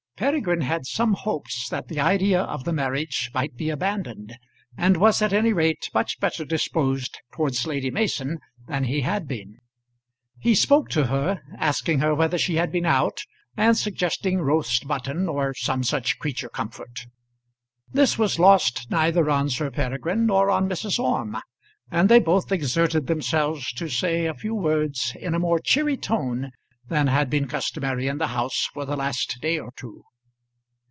[0.17, 4.37] Peregrine had some hopes that the idea of the marriage might be abandoned,
[4.77, 8.37] and was at any rate much better disposed towards Lady Mason
[8.67, 9.57] than he had been.
[10.37, 13.21] He spoke to her, asking her whether she had been out,
[13.57, 17.07] and suggesting roast mutton or some such creature comfort.
[17.91, 20.99] This was lost neither on Sir Peregrine nor on Mrs.
[20.99, 21.37] Orme,
[21.89, 26.51] and they both exerted themselves to say a few words in a more cheery tone
[26.87, 30.03] than had been customary in the house for the last day or two.